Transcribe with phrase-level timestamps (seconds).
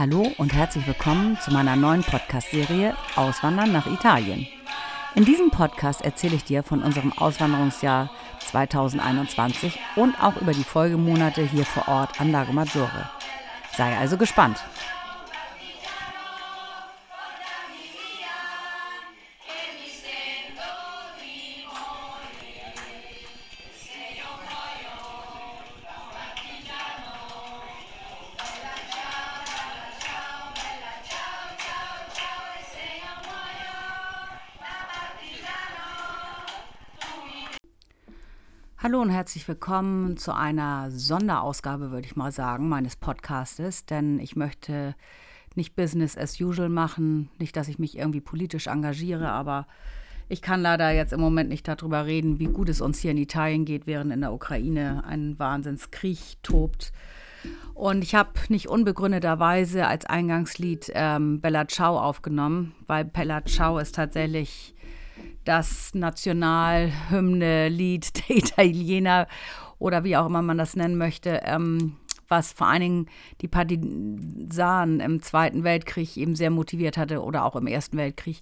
[0.00, 4.46] Hallo und herzlich willkommen zu meiner neuen Podcast-Serie Auswandern nach Italien.
[5.14, 8.08] In diesem Podcast erzähle ich dir von unserem Auswanderungsjahr
[8.46, 13.10] 2021 und auch über die Folgemonate hier vor Ort an Lago Maggiore.
[13.76, 14.64] Sei also gespannt.
[38.82, 44.36] Hallo und herzlich willkommen zu einer Sonderausgabe, würde ich mal sagen, meines Podcastes, denn ich
[44.36, 44.94] möchte
[45.54, 49.66] nicht Business as usual machen, nicht, dass ich mich irgendwie politisch engagiere, aber
[50.30, 53.18] ich kann leider jetzt im Moment nicht darüber reden, wie gut es uns hier in
[53.18, 56.94] Italien geht, während in der Ukraine ein Wahnsinnskrieg tobt.
[57.74, 63.96] Und ich habe nicht unbegründeterweise als Eingangslied ähm, Bella Ciao aufgenommen, weil Bella Ciao ist
[63.96, 64.74] tatsächlich
[65.44, 69.26] das Nationalhymne-Lied der Italiener
[69.78, 71.96] oder wie auch immer man das nennen möchte, ähm,
[72.28, 73.06] was vor allen Dingen
[73.40, 78.40] die Partisanen im Zweiten Weltkrieg eben sehr motiviert hatte oder auch im Ersten Weltkrieg.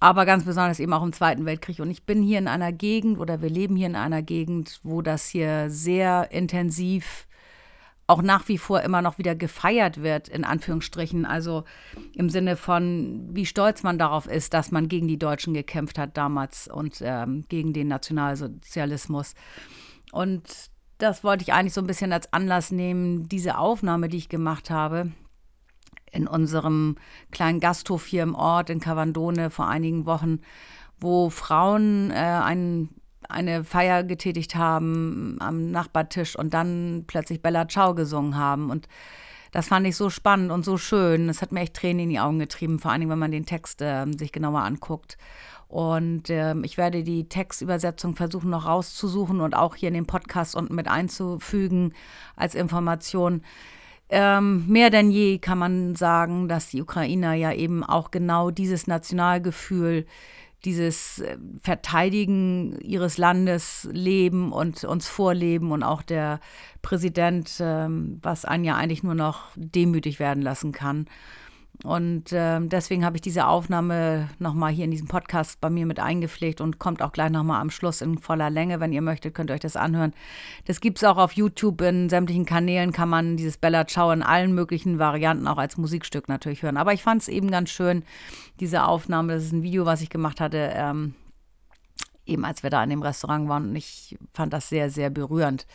[0.00, 1.78] Aber ganz besonders eben auch im Zweiten Weltkrieg.
[1.78, 5.02] Und ich bin hier in einer Gegend oder wir leben hier in einer Gegend, wo
[5.02, 7.28] das hier sehr intensiv
[8.06, 11.24] auch nach wie vor immer noch wieder gefeiert wird, in Anführungsstrichen.
[11.24, 11.64] Also
[12.12, 16.16] im Sinne von, wie stolz man darauf ist, dass man gegen die Deutschen gekämpft hat
[16.16, 19.34] damals und ähm, gegen den Nationalsozialismus.
[20.12, 24.28] Und das wollte ich eigentlich so ein bisschen als Anlass nehmen, diese Aufnahme, die ich
[24.28, 25.10] gemacht habe,
[26.12, 26.96] in unserem
[27.32, 30.40] kleinen Gasthof hier im Ort in Cavandone vor einigen Wochen,
[30.98, 32.90] wo Frauen äh, einen
[33.28, 38.70] eine Feier getätigt haben am Nachbartisch und dann plötzlich Bella Ciao gesungen haben.
[38.70, 38.88] Und
[39.52, 41.28] das fand ich so spannend und so schön.
[41.28, 43.82] Das hat mir echt Tränen in die Augen getrieben, vor allem wenn man den Text
[43.82, 45.16] äh, sich genauer anguckt.
[45.68, 50.54] Und äh, ich werde die Textübersetzung versuchen noch rauszusuchen und auch hier in den Podcast
[50.54, 51.94] unten mit einzufügen
[52.36, 53.42] als Information.
[54.10, 58.86] Ähm, mehr denn je kann man sagen, dass die Ukrainer ja eben auch genau dieses
[58.86, 60.06] Nationalgefühl
[60.64, 66.40] dieses äh, Verteidigen ihres Landes leben und uns vorleben und auch der
[66.82, 71.06] Präsident, ähm, was einen ja eigentlich nur noch demütig werden lassen kann.
[71.82, 75.98] Und äh, deswegen habe ich diese Aufnahme nochmal hier in diesem Podcast bei mir mit
[75.98, 78.80] eingepflegt und kommt auch gleich nochmal am Schluss in voller Länge.
[78.80, 80.14] Wenn ihr möchtet, könnt ihr euch das anhören.
[80.66, 84.22] Das gibt es auch auf YouTube, in sämtlichen Kanälen kann man dieses Bella Ciao in
[84.22, 86.76] allen möglichen Varianten auch als Musikstück natürlich hören.
[86.76, 88.04] Aber ich fand es eben ganz schön,
[88.60, 89.34] diese Aufnahme.
[89.34, 91.14] Das ist ein Video, was ich gemacht hatte, ähm,
[92.24, 93.70] eben als wir da in dem Restaurant waren.
[93.70, 95.66] Und ich fand das sehr, sehr berührend.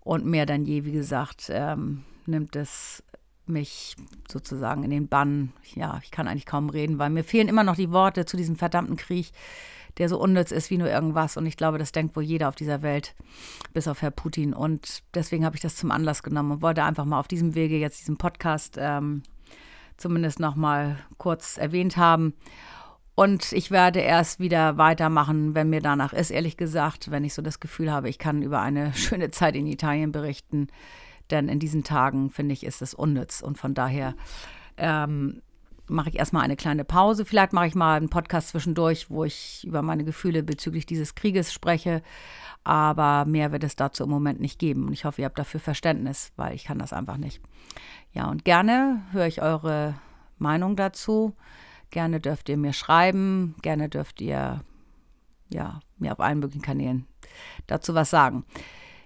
[0.00, 3.02] Und mehr denn je, wie gesagt, ähm, nimmt es
[3.52, 3.96] mich
[4.30, 5.52] sozusagen in den Bann.
[5.74, 8.56] Ja, ich kann eigentlich kaum reden, weil mir fehlen immer noch die Worte zu diesem
[8.56, 9.32] verdammten Krieg,
[9.98, 11.36] der so unnütz ist wie nur irgendwas.
[11.36, 13.14] Und ich glaube, das denkt wohl jeder auf dieser Welt,
[13.72, 14.54] bis auf Herr Putin.
[14.54, 17.76] Und deswegen habe ich das zum Anlass genommen und wollte einfach mal auf diesem Wege
[17.76, 19.22] jetzt diesen Podcast ähm,
[19.96, 22.34] zumindest noch mal kurz erwähnt haben.
[23.14, 27.42] Und ich werde erst wieder weitermachen, wenn mir danach ist, ehrlich gesagt, wenn ich so
[27.42, 30.68] das Gefühl habe, ich kann über eine schöne Zeit in Italien berichten
[31.32, 33.40] denn in diesen Tagen, finde ich, ist es unnütz.
[33.40, 34.14] Und von daher
[34.76, 35.42] ähm,
[35.88, 37.24] mache ich erstmal eine kleine Pause.
[37.24, 41.52] Vielleicht mache ich mal einen Podcast zwischendurch, wo ich über meine Gefühle bezüglich dieses Krieges
[41.52, 42.02] spreche.
[42.64, 44.86] Aber mehr wird es dazu im Moment nicht geben.
[44.86, 47.40] Und ich hoffe, ihr habt dafür Verständnis, weil ich kann das einfach nicht.
[48.12, 49.94] Ja, und gerne höre ich eure
[50.38, 51.34] Meinung dazu.
[51.90, 53.56] Gerne dürft ihr mir schreiben.
[53.62, 54.60] Gerne dürft ihr
[55.50, 57.06] ja, mir auf allen möglichen Kanälen
[57.66, 58.44] dazu was sagen.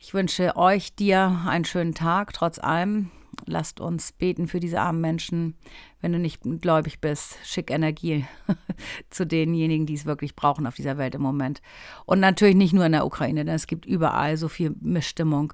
[0.00, 3.10] Ich wünsche euch, dir einen schönen Tag, trotz allem.
[3.46, 5.54] Lasst uns beten für diese armen Menschen.
[6.00, 8.24] Wenn du nicht gläubig bist, schick Energie
[9.10, 11.62] zu denjenigen, die es wirklich brauchen auf dieser Welt im Moment.
[12.06, 15.52] Und natürlich nicht nur in der Ukraine, denn es gibt überall so viel Missstimmung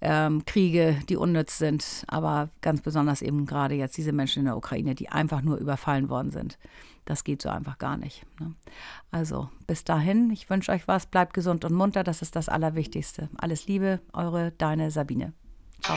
[0.00, 4.56] ähm, Kriege, die unnütz sind, aber ganz besonders eben gerade jetzt diese Menschen in der
[4.56, 6.58] Ukraine, die einfach nur überfallen worden sind.
[7.04, 8.24] Das geht so einfach gar nicht.
[8.38, 8.54] Ne?
[9.10, 13.28] Also bis dahin, ich wünsche euch was, bleibt gesund und munter, das ist das Allerwichtigste.
[13.36, 15.32] Alles Liebe, eure, deine Sabine.
[15.82, 15.96] Ciao.